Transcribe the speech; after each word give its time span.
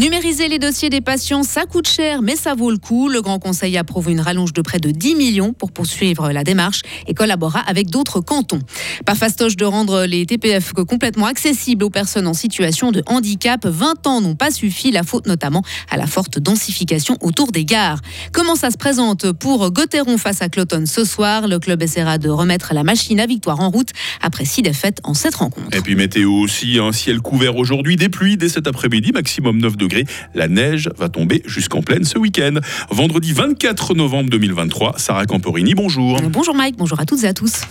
Numériser 0.00 0.48
les 0.48 0.58
dossiers 0.58 0.88
des 0.88 1.02
patients, 1.02 1.42
ça 1.42 1.66
coûte 1.66 1.86
cher, 1.86 2.22
mais 2.22 2.34
ça 2.34 2.54
vaut 2.54 2.70
le 2.70 2.78
coup. 2.78 3.10
Le 3.10 3.20
Grand 3.20 3.38
Conseil 3.38 3.76
approuve 3.76 4.08
une 4.08 4.20
rallonge 4.20 4.54
de 4.54 4.62
près 4.62 4.78
de 4.78 4.90
10 4.90 5.14
millions 5.14 5.52
pour 5.52 5.72
poursuivre 5.72 6.32
la 6.32 6.42
démarche 6.42 6.80
et 7.06 7.12
collaborera 7.12 7.60
avec 7.60 7.90
d'autres 7.90 8.20
cantons. 8.20 8.60
Pas 9.04 9.14
fastoche 9.14 9.56
de 9.56 9.66
rendre 9.66 10.06
les 10.06 10.24
TPF 10.24 10.72
complètement 10.72 11.26
accessibles 11.26 11.84
aux 11.84 11.90
personnes 11.90 12.26
en 12.26 12.32
situation 12.32 12.92
de 12.92 13.02
handicap. 13.04 13.66
20 13.66 14.06
ans 14.06 14.22
n'ont 14.22 14.36
pas 14.36 14.50
suffi, 14.50 14.90
la 14.90 15.02
faute 15.02 15.26
notamment 15.26 15.62
à 15.90 15.98
la 15.98 16.06
forte 16.06 16.38
densification 16.38 17.18
autour 17.20 17.52
des 17.52 17.66
gares. 17.66 18.00
Comment 18.32 18.56
ça 18.56 18.70
se 18.70 18.78
présente 18.78 19.32
pour 19.32 19.70
Gauthieron 19.70 20.16
face 20.16 20.40
à 20.40 20.48
Cloton 20.48 20.84
ce 20.86 21.04
soir? 21.04 21.46
Le 21.46 21.58
club 21.58 21.82
essaiera 21.82 22.16
de 22.16 22.30
remettre 22.30 22.72
la 22.72 22.84
machine 22.84 23.20
à 23.20 23.26
victoire 23.26 23.60
en 23.60 23.68
route 23.68 23.90
après 24.22 24.46
six 24.46 24.62
défaites 24.62 25.00
en 25.04 25.12
cette 25.12 25.34
rencontre. 25.34 25.76
Et 25.76 25.82
puis 25.82 25.94
météo 25.94 26.32
aussi, 26.32 26.78
un 26.78 26.92
ciel 26.92 27.20
couvert 27.20 27.56
aujourd'hui, 27.56 27.96
des 27.96 28.08
pluies 28.08 28.38
dès 28.38 28.48
cet 28.48 28.66
après-midi, 28.66 29.12
maximum 29.12 29.58
9 29.58 29.76
degrés. 29.76 29.89
La 30.34 30.48
neige 30.48 30.90
va 30.96 31.08
tomber 31.08 31.42
jusqu'en 31.46 31.82
pleine 31.82 32.04
ce 32.04 32.18
week-end. 32.18 32.54
Vendredi 32.90 33.32
24 33.32 33.94
novembre 33.94 34.30
2023, 34.30 34.94
Sarah 34.98 35.26
Camporini, 35.26 35.74
bonjour. 35.74 36.20
Bonjour 36.22 36.54
Mike, 36.54 36.76
bonjour 36.76 37.00
à 37.00 37.04
toutes 37.04 37.24
et 37.24 37.28
à 37.28 37.34
tous. 37.34 37.62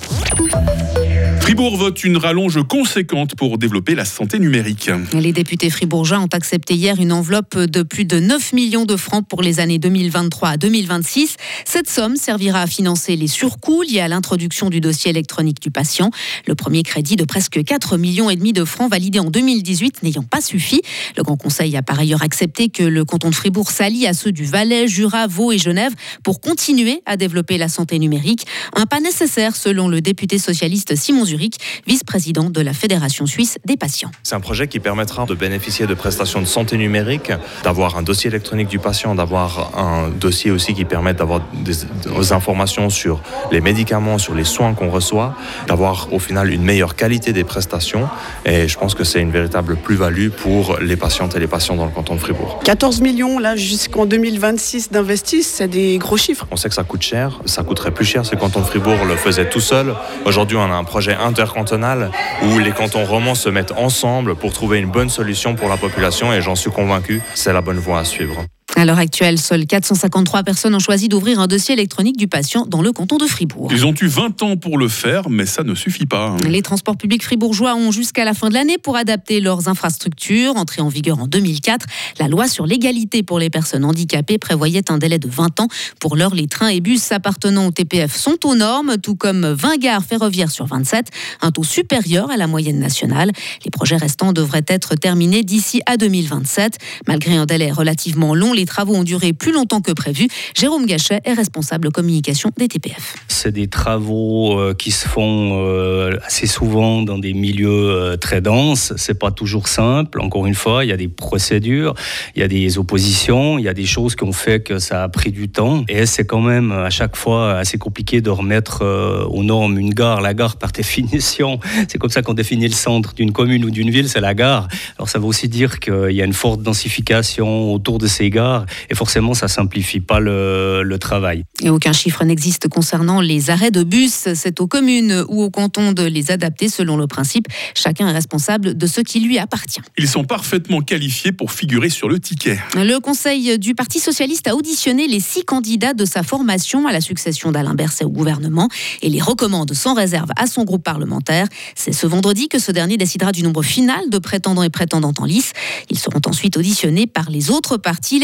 Fribourg 1.50 1.78
vote 1.78 2.04
une 2.04 2.18
rallonge 2.18 2.62
conséquente 2.68 3.34
pour 3.34 3.58
développer 3.58 3.96
la 3.96 4.06
santé 4.06 4.38
numérique. 4.38 4.92
Les 5.14 5.32
députés 5.32 5.72
fribourgeois 5.72 6.20
ont 6.20 6.30
accepté 6.32 6.76
hier 6.76 7.02
une 7.02 7.12
enveloppe 7.12 7.58
de 7.58 7.82
plus 7.82 8.06
de 8.06 8.20
9 8.20 8.54
millions 8.54 8.86
de 8.86 8.96
francs 8.96 9.28
pour 9.28 9.42
les 9.42 9.60
années 9.60 9.80
2023 9.80 10.50
à 10.50 10.58
2026. 10.58 11.38
Cette 11.66 11.90
somme 11.90 12.18
servira 12.18 12.62
à 12.62 12.68
financer 12.68 13.16
les 13.16 13.26
surcoûts 13.26 13.82
liés 13.82 14.00
à 14.00 14.08
l'introduction 14.08 14.70
du 14.70 14.80
dossier 14.80 15.10
électronique 15.10 15.60
du 15.60 15.72
patient. 15.72 16.12
Le 16.46 16.54
premier 16.54 16.84
crédit 16.84 17.16
de 17.16 17.24
presque 17.24 17.64
4 17.64 17.98
millions 17.98 18.30
et 18.30 18.36
demi 18.36 18.54
de 18.54 18.64
francs 18.64 18.92
validé 18.92 19.18
en 19.18 19.32
2018 19.32 20.04
n'ayant 20.04 20.22
pas 20.22 20.42
suffi. 20.42 20.84
Le 21.18 21.24
Grand 21.24 21.36
Conseil 21.36 21.76
a 21.76 21.82
par 21.82 21.98
ailleurs 21.98 22.22
accepté 22.22 22.70
que 22.70 22.84
le 22.84 23.06
canton 23.06 23.32
de 23.32 23.36
Fribourg 23.36 23.72
s'allie 23.72 24.06
à 24.06 24.14
ceux 24.14 24.32
du 24.32 24.46
Valais, 24.46 24.88
Jura, 24.88 25.26
Vaud 25.26 25.52
et 25.52 25.58
Genève 25.58 25.96
pour 26.24 26.42
continuer 26.42 27.02
à 27.08 27.18
développer 27.18 27.58
la 27.58 27.70
santé 27.70 27.98
numérique. 27.98 28.46
Un 28.76 28.86
pas 28.86 29.00
nécessaire 29.00 29.56
selon 29.56 29.88
le 29.88 30.00
député 30.00 30.38
socialiste 30.38 30.96
Simon 30.96 31.26
Zurich 31.26 31.39
vice-président 31.88 32.50
de 32.50 32.62
la 32.62 32.74
Fédération 32.74 33.26
suisse 33.26 33.58
des 33.66 33.78
patients. 33.78 34.12
C'est 34.24 34.36
un 34.36 34.40
projet 34.40 34.68
qui 34.68 34.80
permettra 34.80 35.26
de 35.26 35.34
bénéficier 35.34 35.88
de 35.88 35.94
prestations 35.94 36.42
de 36.42 36.46
santé 36.46 36.78
numérique, 36.78 37.32
d'avoir 37.64 37.98
un 37.98 38.02
dossier 38.02 38.30
électronique 38.30 38.68
du 38.68 38.80
patient, 38.80 39.16
d'avoir 39.16 39.78
un 39.78 40.10
dossier 40.10 40.52
aussi 40.52 40.74
qui 40.74 40.86
permet 40.86 41.14
d'avoir 41.14 41.42
des, 41.54 42.32
informations 42.32 42.90
sur 42.90 43.22
les 43.52 43.62
médicaments, 43.62 44.18
sur 44.18 44.36
les 44.36 44.44
soins 44.44 44.74
qu'on 44.74 44.90
reçoit, 44.90 45.36
d'avoir 45.68 46.12
au 46.12 46.20
final 46.20 46.52
une 46.52 46.64
meilleure 46.64 46.96
qualité 46.96 47.34
des 47.34 47.44
prestations. 47.44 48.08
Et 48.46 48.68
je 48.68 48.78
pense 48.78 48.94
que 48.94 49.04
c'est 49.04 49.22
une 49.22 49.32
véritable 49.32 49.78
plus-value 49.78 50.30
pour 50.30 50.78
les 50.80 50.96
patientes 50.96 51.36
et 51.36 51.40
les 51.40 51.48
patients 51.48 51.76
dans 51.76 51.86
le 51.86 51.92
canton 51.92 52.16
de 52.16 52.20
Fribourg. 52.20 52.60
14 52.64 53.02
millions 53.02 53.40
là 53.40 53.56
jusqu'en 53.56 54.06
2026 54.06 54.92
d'investis, 54.92 55.48
c'est 55.48 55.68
des 55.68 55.98
gros 55.98 56.18
chiffres. 56.18 56.46
On 56.52 56.58
sait 56.58 56.70
que 56.70 56.76
ça 56.76 56.84
coûte 56.84 57.02
cher, 57.02 57.40
ça 57.46 57.64
coûterait 57.64 57.92
plus 57.92 58.06
cher 58.06 58.26
si 58.26 58.32
le 58.32 58.38
canton 58.38 58.60
de 58.60 58.66
Fribourg 58.66 59.06
le 59.08 59.16
faisait 59.16 59.50
tout 59.50 59.60
seul. 59.60 59.96
Aujourd'hui, 60.26 60.58
on 60.58 60.64
a 60.64 60.76
un 60.76 60.84
projet 60.84 61.16
intercantonal 61.30 62.12
où 62.44 62.60
les 62.60 62.72
cantons 62.72 63.06
romans 63.06 63.36
se 63.36 63.50
mettent 63.50 63.74
ensemble 63.74 64.36
pour 64.36 64.52
trouver 64.52 64.80
une 64.80 64.90
bonne 64.90 65.10
solution 65.10 65.56
pour 65.56 65.70
la 65.70 65.78
population 65.78 66.34
et 66.34 66.42
j'en 66.42 66.56
suis 66.56 66.72
convaincu, 66.72 67.22
c'est 67.36 67.54
la 67.54 67.62
bonne 67.62 67.80
voie 67.80 68.00
à 68.00 68.06
suivre. 68.06 68.44
À 68.76 68.86
l'heure 68.86 69.00
actuelle, 69.00 69.38
seules 69.38 69.66
453 69.66 70.44
personnes 70.44 70.76
ont 70.76 70.80
choisi 70.80 71.10
d'ouvrir 71.10 71.40
un 71.40 71.48
dossier 71.48 71.74
électronique 71.74 72.18
du 72.18 72.28
patient 72.28 72.66
dans 72.66 72.82
le 72.82 72.92
canton 72.92 73.18
de 73.18 73.26
Fribourg. 73.26 73.70
Ils 73.72 73.86
ont 73.86 73.94
eu 74.00 74.08
20 74.08 74.44
ans 74.44 74.58
pour 74.58 74.78
le 74.78 74.88
faire, 74.88 75.30
mais 75.30 75.46
ça 75.46 75.64
ne 75.64 75.76
suffit 75.76 76.06
pas. 76.06 76.28
Hein. 76.28 76.38
Les 76.48 76.62
transports 76.62 76.96
publics 76.96 77.24
fribourgeois 77.24 77.76
ont 77.76 77.92
jusqu'à 77.92 78.24
la 78.24 78.34
fin 78.34 78.50
de 78.50 78.54
l'année 78.54 78.78
pour 78.78 78.96
adapter 78.96 79.42
leurs 79.42 79.68
infrastructures. 79.68 80.56
Entrée 80.56 80.82
en 80.82 80.88
vigueur 80.88 81.20
en 81.20 81.28
2004, 81.28 81.88
la 82.20 82.28
loi 82.28 82.48
sur 82.48 82.66
l'égalité 82.66 83.24
pour 83.24 83.40
les 83.40 83.50
personnes 83.50 83.84
handicapées 83.84 84.38
prévoyait 84.38 84.92
un 84.92 84.98
délai 84.98 85.20
de 85.20 85.28
20 85.28 85.60
ans. 85.62 85.68
Pour 86.00 86.16
l'heure, 86.16 86.36
les 86.36 86.48
trains 86.48 86.70
et 86.70 86.80
bus 86.80 87.12
appartenant 87.12 87.68
au 87.68 87.72
TPF 87.72 88.16
sont 88.16 88.46
aux 88.46 88.56
normes, 88.56 88.98
tout 89.02 89.16
comme 89.16 89.46
20 89.46 89.78
gares 89.78 90.06
ferroviaires 90.06 90.52
sur 90.52 90.68
27, 90.68 91.08
un 91.42 91.52
taux 91.52 91.64
supérieur 91.64 92.30
à 92.30 92.38
la 92.38 92.48
moyenne 92.48 92.80
nationale. 92.80 93.32
Les 93.66 93.72
projets 93.72 93.98
restants 93.98 94.32
devraient 94.32 94.66
être 94.68 94.96
terminés 94.96 95.44
d'ici 95.44 95.82
à 95.86 95.98
2027. 95.98 96.78
Malgré 97.08 97.36
un 97.36 97.46
délai 97.46 97.72
relativement 97.72 98.36
long, 98.36 98.54
les 98.60 98.66
travaux 98.66 98.96
ont 98.96 99.04
duré 99.04 99.32
plus 99.32 99.54
longtemps 99.54 99.80
que 99.80 99.92
prévu. 99.94 100.28
Jérôme 100.54 100.86
Gachet 100.86 101.22
est 101.24 101.34
responsable 101.34 101.92
communication 101.92 102.52
des 102.58 102.68
TPF. 102.68 103.16
C'est 103.30 103.54
des 103.54 103.68
travaux 103.68 104.60
euh, 104.60 104.74
qui 104.74 104.92
se 104.92 105.08
font 105.08 105.62
euh, 105.64 106.18
assez 106.26 106.46
souvent 106.46 107.02
dans 107.02 107.18
des 107.18 107.34
milieux 107.34 107.70
euh, 107.70 108.18
très 108.18 108.42
denses. 108.42 108.94
C'est 108.98 109.18
pas 109.18 109.32
toujours 109.32 109.70
simple. 109.70 110.20
Encore 110.20 110.46
une 110.46 110.56
fois, 110.56 110.84
il 110.84 110.90
y 110.90 110.92
a 110.92 110.98
des 110.98 111.08
procédures, 111.08 111.94
il 112.36 112.42
y 112.42 112.44
a 112.44 112.50
des 112.50 112.78
oppositions, 112.78 113.58
il 113.58 113.64
y 113.64 113.70
a 113.70 113.74
des 113.74 113.86
choses 113.86 114.16
qui 114.16 114.26
ont 114.26 114.34
fait 114.34 114.60
que 114.60 114.78
ça 114.78 115.04
a 115.04 115.10
pris 115.10 115.32
du 115.32 115.48
temps. 115.48 115.86
Et 115.88 116.06
c'est 116.06 116.26
quand 116.26 116.42
même 116.42 116.74
à 116.74 116.90
chaque 116.90 117.16
fois 117.16 117.54
assez 117.54 117.78
compliqué 117.78 118.20
de 118.20 118.30
remettre 118.30 118.84
aux 119.30 119.44
normes 119.44 119.80
une 119.80 119.94
gare. 119.94 120.20
La 120.20 120.34
gare, 120.34 120.58
par 120.58 120.72
définition, 120.80 121.60
c'est 121.88 121.98
comme 121.98 122.10
ça 122.10 122.22
qu'on 122.22 122.34
définit 122.34 122.68
le 122.68 122.74
centre 122.74 123.14
d'une 123.14 123.32
commune 123.32 123.64
ou 123.64 123.70
d'une 123.70 123.90
ville, 123.90 124.10
c'est 124.10 124.22
la 124.22 124.34
gare. 124.34 124.68
Alors 124.98 125.08
ça 125.08 125.18
veut 125.18 125.26
aussi 125.26 125.48
dire 125.48 125.80
qu'il 125.80 126.12
y 126.12 126.22
a 126.22 126.26
une 126.26 126.34
forte 126.34 126.62
densification 126.62 127.74
autour 127.74 128.00
de 128.00 128.08
ces 128.08 128.30
gares 128.30 128.49
et 128.90 128.96
forcément 128.96 129.34
ça 129.34 129.48
simplifie 129.48 130.00
pas 130.00 130.20
le, 130.20 130.98
travail. 131.00 131.46
Et 131.62 131.70
aucun 131.70 131.94
chiffre 131.94 132.26
n'existe 132.26 132.68
concernant 132.68 133.22
les 133.22 133.50
arrêts 133.50 133.72
de 133.72 133.84
bus. 133.84 134.28
C'est 134.34 134.60
aux 134.60 134.68
communes 134.68 135.24
ou 135.30 135.42
au 135.44 135.50
canton 135.50 135.94
de 135.94 136.04
les 136.04 136.30
adapter 136.32 136.68
selon 136.68 136.98
le 136.98 137.08
principe 137.08 137.48
chacun 137.76 138.08
est 138.08 138.14
responsable 138.14 138.78
de 138.78 138.88
ce 138.88 139.02
qui 139.02 139.20
lui 139.20 139.38
appartient. 139.38 139.82
Ils 139.98 140.08
sont 140.08 140.24
parfaitement 140.24 140.82
qualifiés 140.82 141.32
pour 141.32 141.52
figurer 141.52 141.90
sur 141.90 142.10
le 142.10 142.20
ticket. 142.20 142.60
Le 142.76 143.00
Conseil 143.00 143.58
du 143.58 143.76
Parti 143.76 144.00
socialiste 144.00 144.48
a 144.48 144.56
auditionné 144.56 145.08
les 145.08 145.20
six 145.20 145.44
candidats 145.44 145.94
de 145.94 146.06
sa 146.06 146.24
formation 146.24 146.88
à 146.88 146.92
la 146.92 147.02
succession 147.02 147.52
d'Alain 147.52 147.76
Berset 147.76 148.06
au 148.06 148.10
gouvernement 148.10 148.70
et 149.02 149.10
les 149.10 149.22
recommande 149.22 149.74
sans 149.74 149.94
réserve 149.94 150.30
à 150.36 150.48
son 150.48 150.64
groupe 150.64 150.84
parlementaire. 150.84 151.48
C'est 151.76 151.94
ce 151.94 152.08
vendredi 152.08 152.48
que 152.48 152.60
ce 152.60 152.72
dernier 152.72 152.98
décidera 152.98 153.32
du 153.32 153.44
nombre 153.44 153.64
final 153.64 154.10
de 154.10 154.18
prétendants 154.18 154.64
et 154.64 154.70
prétendantes 154.70 155.20
en 155.20 155.26
lice. 155.26 155.54
Ils 155.90 156.00
seront 156.00 156.22
ensuite 156.26 156.58
auditionnés 156.58 157.08
par 157.08 157.30
les 157.30 157.52
autres 157.52 157.78
partis. 157.78 158.20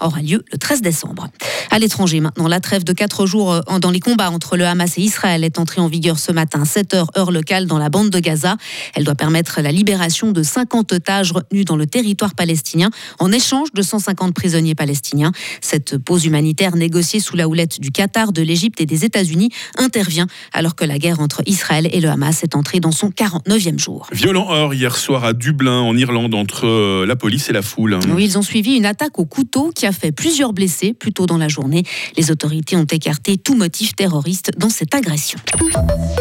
Aura 0.00 0.20
lieu 0.20 0.44
le 0.52 0.58
13 0.58 0.82
décembre. 0.82 1.28
À 1.70 1.78
l'étranger 1.78 2.20
maintenant, 2.20 2.48
la 2.48 2.60
trêve 2.60 2.84
de 2.84 2.92
4 2.92 3.26
jours 3.26 3.52
euh, 3.52 3.78
dans 3.80 3.90
les 3.90 4.00
combats 4.00 4.30
entre 4.30 4.56
le 4.56 4.66
Hamas 4.66 4.98
et 4.98 5.02
Israël 5.02 5.44
est 5.44 5.58
entrée 5.58 5.80
en 5.80 5.88
vigueur 5.88 6.18
ce 6.18 6.32
matin, 6.32 6.62
7h 6.64 7.06
heure 7.18 7.32
locale 7.32 7.66
dans 7.66 7.78
la 7.78 7.88
bande 7.88 8.10
de 8.10 8.18
Gaza. 8.18 8.56
Elle 8.94 9.04
doit 9.04 9.14
permettre 9.14 9.60
la 9.60 9.72
libération 9.72 10.32
de 10.32 10.42
50 10.42 10.92
otages 10.92 11.32
retenus 11.32 11.64
dans 11.64 11.76
le 11.76 11.86
territoire 11.86 12.34
palestinien 12.34 12.90
en 13.18 13.32
échange 13.32 13.72
de 13.72 13.82
150 13.82 14.34
prisonniers 14.34 14.74
palestiniens. 14.74 15.32
Cette 15.60 15.98
pause 15.98 16.24
humanitaire 16.24 16.76
négociée 16.76 17.20
sous 17.20 17.36
la 17.36 17.48
houlette 17.48 17.80
du 17.80 17.90
Qatar, 17.90 18.32
de 18.32 18.42
l'Égypte 18.42 18.80
et 18.80 18.86
des 18.86 19.04
États-Unis 19.04 19.50
intervient 19.76 20.26
alors 20.52 20.74
que 20.74 20.84
la 20.84 20.98
guerre 20.98 21.20
entre 21.20 21.42
Israël 21.46 21.88
et 21.92 22.00
le 22.00 22.08
Hamas 22.08 22.42
est 22.42 22.56
entrée 22.56 22.80
dans 22.80 22.92
son 22.92 23.10
49e 23.10 23.78
jour. 23.78 24.06
Violent 24.12 24.52
heure 24.52 24.74
hier 24.74 24.96
soir 24.96 25.24
à 25.24 25.32
Dublin, 25.32 25.80
en 25.80 25.96
Irlande, 25.96 26.34
entre 26.34 26.66
euh, 26.66 27.06
la 27.06 27.16
police 27.16 27.48
et 27.48 27.52
la 27.52 27.62
foule. 27.62 27.98
Oui, 28.08 28.24
ils 28.24 28.38
ont 28.38 28.42
suivi 28.42 28.74
une 28.74 28.86
attaque 28.86 29.18
au 29.18 29.24
couteau 29.24 29.43
qui 29.74 29.86
a 29.86 29.92
fait 29.92 30.12
plusieurs 30.12 30.52
blessés 30.52 30.92
plus 30.92 31.12
tôt 31.12 31.26
dans 31.26 31.38
la 31.38 31.48
journée. 31.48 31.84
Les 32.16 32.30
autorités 32.30 32.76
ont 32.76 32.84
écarté 32.84 33.36
tout 33.36 33.54
motif 33.54 33.94
terroriste 33.94 34.52
dans 34.56 34.68
cette 34.68 34.94
agression. 34.94 35.38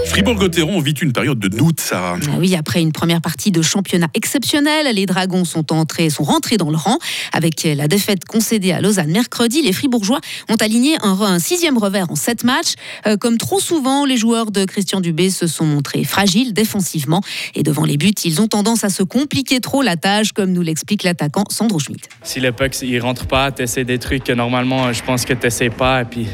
Fribourg-Gotteron 0.06 0.80
vit 0.82 0.92
une 0.92 1.14
période 1.14 1.40
de 1.40 1.48
doute, 1.48 1.80
Sarah. 1.80 2.18
Ah 2.28 2.36
oui, 2.40 2.56
après 2.56 2.82
une 2.82 2.92
première 2.92 3.22
partie 3.22 3.52
de 3.52 3.62
championnat 3.62 4.08
exceptionnelle, 4.14 4.94
les 4.94 5.06
Dragons 5.06 5.46
sont 5.46 5.74
entrés, 5.74 6.10
sont 6.10 6.24
rentrés 6.24 6.58
dans 6.58 6.70
le 6.70 6.78
rang. 6.78 6.98
Avec 7.32 7.64
la 7.64 7.88
défaite 7.88 8.26
concédée 8.26 8.72
à 8.72 8.82
Lausanne 8.82 9.12
mercredi, 9.12 9.62
les 9.62 9.74
Fribourgeois 9.74 10.20
ont 10.50 10.56
aligné 10.56 10.98
un, 11.02 11.40
sixième 11.40 11.78
revers 11.78 12.12
en 12.12 12.16
sept 12.16 12.44
matchs. 12.44 12.74
Euh, 13.08 13.18
comme 13.18 13.38
trop 13.38 13.60
souvent, 13.60 14.06
les 14.06 14.18
joueurs 14.18 14.52
de 14.52 14.66
Christian 14.66 15.02
Dubé 15.02 15.30
se 15.30 15.48
sont 15.48 15.66
montrés 15.66 16.04
fragiles 16.04 16.54
défensivement 16.54 17.22
et 17.56 17.64
devant 17.64 17.86
les 17.86 17.98
buts, 17.98 18.12
ils 18.24 18.42
ont 18.42 18.48
tendance 18.48 18.84
à 18.84 18.90
se 18.90 19.04
compliquer 19.04 19.60
trop 19.60 19.82
la 19.82 19.96
tâche, 19.96 20.32
comme 20.32 20.52
nous 20.52 20.62
l'explique 20.62 21.04
l'attaquant 21.04 21.46
Sandro 21.50 21.80
Schmidt. 21.80 22.08
Si 22.24 22.40
les 22.40 22.52
pucks 22.52 22.82
ils 23.14 23.20
rentrent 23.20 23.28
pas, 23.28 23.52
tu 23.52 23.62
essaies 23.62 23.84
des 23.84 24.00
trucs 24.00 24.24
que 24.24 24.34
normalement 24.34 24.92
je 24.92 25.04
pense 25.04 25.24
que 25.24 25.34
tu 25.34 25.44
n'essaies 25.44 25.70
pas. 25.70 26.02
Et 26.02 26.06
puis, 26.06 26.28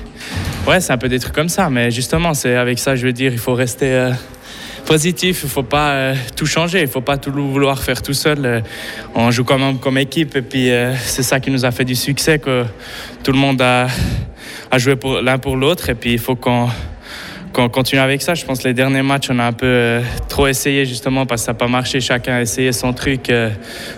ouais, 0.66 0.80
c'est 0.80 0.94
un 0.94 0.98
peu 0.98 1.10
des 1.10 1.20
trucs 1.20 1.34
comme 1.34 1.50
ça. 1.50 1.70
Mais 1.70 1.92
justement, 1.92 2.34
c'est 2.34 2.56
avec 2.56 2.80
ça, 2.80 2.96
je 2.96 3.06
veux 3.06 3.12
dire, 3.12 3.34
il 3.34 3.38
faut 3.38 3.54
rester 3.54 3.92
euh, 3.92 4.12
positif. 4.86 5.42
Il 5.44 5.50
faut 5.50 5.64
pas 5.64 5.92
euh, 5.92 6.16
tout 6.38 6.46
changer. 6.46 6.82
Il 6.82 6.88
faut 6.88 7.02
pas 7.02 7.18
tout 7.18 7.34
vouloir 7.34 7.84
faire 7.84 8.02
tout 8.02 8.14
seul. 8.14 8.46
Euh, 8.46 8.62
on 9.14 9.30
joue 9.30 9.44
quand 9.44 9.60
même 9.60 9.78
comme 9.78 9.98
équipe. 9.98 10.38
Et 10.38 10.42
puis, 10.42 10.70
c'est 11.04 11.24
ça 11.24 11.42
qui 11.42 11.52
nous 11.52 11.66
a 11.66 11.72
fait 11.72 11.86
du 11.86 11.96
succès, 11.96 12.40
que 12.40 12.64
tout 13.24 13.34
le 13.34 13.38
monde 13.38 13.62
a, 13.62 13.88
a 14.72 14.78
joué 14.78 14.98
l'un 15.22 15.38
pour 15.38 15.58
l'autre. 15.58 15.90
Et 15.90 15.96
puis, 15.96 16.14
il 16.14 16.20
faut 16.20 16.36
qu'on 16.36 16.70
qu'on 17.60 17.70
continue 17.70 18.02
avec 18.02 18.22
ça. 18.22 18.36
Je 18.36 18.46
pense 18.46 18.60
que 18.60 18.68
les 18.68 18.74
derniers 18.74 19.02
matchs, 19.02 19.28
on 19.30 19.40
a 19.40 19.46
un 19.46 19.54
peu 19.54 20.00
trop 20.30 20.48
essayé 20.48 20.86
justement 20.86 21.26
parce 21.26 21.42
que 21.42 21.46
ça 21.48 21.52
n'a 21.52 21.58
pas 21.58 21.68
marché. 21.68 22.00
Chacun 22.00 22.36
a 22.36 22.42
essayé 22.42 22.72
son 22.72 22.94
truc. 22.94 23.32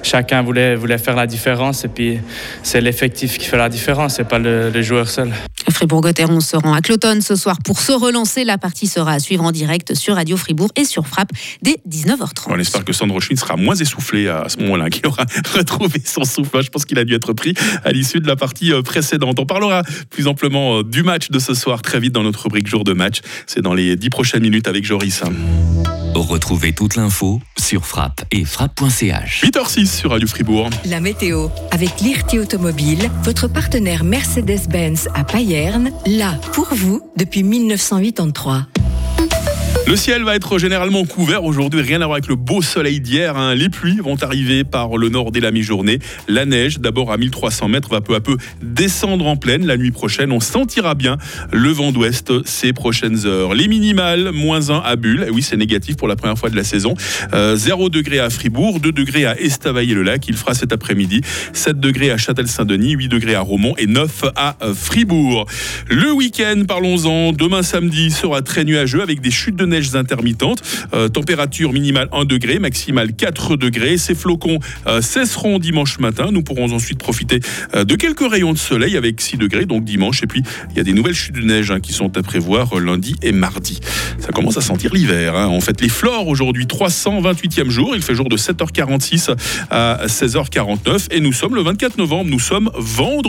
chacun 0.03 0.41
voulait, 0.41 0.75
voulait 0.75 0.97
faire 0.97 1.15
la 1.15 1.27
différence. 1.27 1.85
Et 1.85 1.87
puis, 1.87 2.19
c'est 2.63 2.81
l'effectif 2.81 3.37
qui 3.37 3.45
fait 3.45 3.57
la 3.57 3.69
différence, 3.69 4.15
c'est 4.15 4.27
pas 4.27 4.39
le, 4.39 4.69
le 4.69 4.81
joueur 4.81 5.07
seul. 5.07 5.31
Fribourg-Gotteron 5.69 6.39
se 6.39 6.57
rend 6.57 6.73
à 6.73 6.81
Cloton 6.81 7.19
ce 7.21 7.35
soir 7.35 7.57
pour 7.63 7.79
se 7.79 7.91
relancer. 7.91 8.43
La 8.43 8.57
partie 8.57 8.87
sera 8.87 9.13
à 9.13 9.19
suivre 9.19 9.43
en 9.43 9.51
direct 9.51 9.95
sur 9.95 10.15
Radio 10.15 10.37
Fribourg 10.37 10.69
et 10.75 10.85
sur 10.85 11.07
Frappe 11.07 11.29
dès 11.61 11.77
19h30. 11.89 12.47
On 12.47 12.59
espère 12.59 12.83
que 12.83 12.93
Sandro 12.93 13.19
Schmidt 13.19 13.41
sera 13.41 13.55
moins 13.55 13.75
essoufflé 13.75 14.27
à 14.27 14.47
ce 14.47 14.57
moment-là, 14.59 14.89
qu'il 14.89 15.07
aura 15.07 15.25
retrouvé 15.55 16.01
son 16.03 16.23
souffle. 16.23 16.61
Je 16.61 16.69
pense 16.69 16.85
qu'il 16.85 16.99
a 16.99 17.03
dû 17.03 17.15
être 17.15 17.33
pris 17.33 17.53
à 17.83 17.91
l'issue 17.91 18.19
de 18.19 18.27
la 18.27 18.35
partie 18.35 18.73
euh, 18.73 18.81
précédente. 18.81 19.39
On 19.39 19.45
parlera 19.45 19.83
plus 20.09 20.27
amplement 20.27 20.79
euh, 20.79 20.83
du 20.83 21.03
match 21.03 21.29
de 21.29 21.39
ce 21.39 21.53
soir 21.53 21.81
très 21.81 21.99
vite 21.99 22.13
dans 22.13 22.23
notre 22.23 22.43
rubrique 22.43 22.67
jour 22.67 22.83
de 22.83 22.93
match. 22.93 23.21
C'est 23.53 23.61
dans 23.61 23.73
les 23.73 23.97
10 23.97 24.09
prochaines 24.11 24.43
minutes 24.43 24.69
avec 24.69 24.85
Joris. 24.85 25.23
Retrouvez 26.15 26.71
toute 26.71 26.95
l'info 26.95 27.41
sur 27.59 27.85
frappe 27.85 28.23
et 28.31 28.45
frappe.ch. 28.45 29.43
8h06 29.43 29.87
sur 29.87 30.11
Radio 30.11 30.25
Fribourg. 30.25 30.69
La 30.85 31.01
météo 31.01 31.49
avec 31.71 31.99
l'IRT 31.99 32.39
Automobile, 32.39 33.11
votre 33.23 33.49
partenaire 33.49 34.05
Mercedes-Benz 34.05 35.09
à 35.13 35.25
Payerne, 35.25 35.91
là 36.05 36.39
pour 36.53 36.73
vous 36.73 37.01
depuis 37.17 37.43
1983. 37.43 38.67
Le 39.91 39.97
ciel 39.97 40.23
va 40.23 40.35
être 40.35 40.57
généralement 40.57 41.03
couvert 41.03 41.43
aujourd'hui, 41.43 41.81
rien 41.81 42.01
à 42.01 42.05
voir 42.05 42.13
avec 42.13 42.27
le 42.27 42.37
beau 42.37 42.61
soleil 42.61 43.01
d'hier. 43.01 43.35
Hein. 43.35 43.55
Les 43.55 43.67
pluies 43.67 43.97
vont 43.97 44.15
arriver 44.21 44.63
par 44.63 44.95
le 44.95 45.09
nord 45.09 45.31
dès 45.31 45.41
la 45.41 45.51
mi-journée. 45.51 45.99
La 46.29 46.45
neige, 46.45 46.79
d'abord 46.79 47.11
à 47.11 47.17
1300 47.17 47.67
mètres, 47.67 47.89
va 47.89 47.99
peu 47.99 48.15
à 48.15 48.21
peu 48.21 48.37
descendre 48.61 49.27
en 49.27 49.35
pleine 49.35 49.65
la 49.65 49.75
nuit 49.75 49.91
prochaine. 49.91 50.31
On 50.31 50.39
sentira 50.39 50.95
bien 50.95 51.17
le 51.51 51.69
vent 51.71 51.91
d'ouest 51.91 52.31
ces 52.45 52.71
prochaines 52.71 53.25
heures. 53.25 53.53
Les 53.53 53.67
minimales, 53.67 54.31
moins 54.31 54.69
1 54.69 54.77
à 54.79 54.95
Bulle. 54.95 55.27
oui, 55.33 55.41
c'est 55.41 55.57
négatif 55.57 55.97
pour 55.97 56.07
la 56.07 56.15
première 56.15 56.37
fois 56.37 56.49
de 56.49 56.55
la 56.55 56.63
saison. 56.63 56.93
0 57.33 57.33
euh, 57.33 57.89
degré 57.89 58.19
à 58.19 58.29
Fribourg, 58.29 58.79
2 58.79 58.93
degrés 58.93 59.25
à 59.25 59.37
Estavayer-le-Lac. 59.39 60.25
Il 60.27 60.37
fera 60.37 60.53
cet 60.53 60.71
après-midi. 60.71 61.21
7 61.51 61.79
degrés 61.79 62.11
à 62.11 62.17
Châtel-Saint-Denis, 62.17 62.91
8 62.93 63.09
degrés 63.09 63.35
à 63.35 63.41
Romont 63.41 63.73
et 63.77 63.87
9 63.87 64.25
à 64.37 64.55
Fribourg. 64.73 65.47
Le 65.89 66.13
week-end, 66.13 66.63
parlons-en. 66.65 67.33
Demain 67.33 67.63
samedi 67.63 68.11
sera 68.11 68.41
très 68.41 68.63
nuageux 68.63 69.01
avec 69.01 69.19
des 69.19 69.31
chutes 69.31 69.57
de 69.57 69.60
neiges 69.65 69.95
intermittentes. 69.95 70.61
Euh, 70.93 71.09
température 71.09 71.73
minimale 71.73 72.09
1 72.11 72.25
degré, 72.25 72.59
maximale 72.59 73.13
4 73.13 73.55
degrés. 73.55 73.97
Ces 73.97 74.15
flocons 74.15 74.59
euh, 74.87 75.01
cesseront 75.01 75.59
dimanche 75.59 75.99
matin. 75.99 76.29
Nous 76.31 76.43
pourrons 76.43 76.71
ensuite 76.71 76.99
profiter 76.99 77.39
euh, 77.75 77.83
de 77.83 77.95
quelques 77.95 78.29
rayons 78.29 78.53
de 78.53 78.57
soleil 78.57 78.97
avec 78.97 79.21
6 79.21 79.37
degrés, 79.37 79.65
donc 79.65 79.83
dimanche. 79.83 80.23
Et 80.23 80.27
puis, 80.27 80.43
il 80.71 80.77
y 80.77 80.79
a 80.79 80.83
des 80.83 80.93
nouvelles 80.93 81.15
chutes 81.15 81.35
de 81.35 81.41
neige 81.41 81.71
hein, 81.71 81.79
qui 81.79 81.93
sont 81.93 82.17
à 82.17 82.21
prévoir 82.21 82.79
lundi 82.79 83.15
et 83.21 83.31
mardi. 83.31 83.79
Ça 84.19 84.29
commence 84.29 84.57
à 84.57 84.61
sentir 84.61 84.93
l'hiver. 84.93 85.35
Hein. 85.35 85.47
En 85.47 85.61
fait, 85.61 85.81
les 85.81 85.89
flores 85.89 86.27
aujourd'hui, 86.27 86.65
328e 86.65 87.69
jour. 87.69 87.95
Il 87.95 88.01
fait 88.01 88.15
jour 88.15 88.29
de 88.29 88.37
7h46 88.37 89.35
à 89.69 90.05
16h49. 90.05 91.07
Et 91.11 91.19
nous 91.19 91.33
sommes 91.33 91.55
le 91.55 91.61
24 91.61 91.97
novembre. 91.97 92.29
Nous 92.29 92.39
sommes 92.39 92.69
vendredi. 92.75 93.21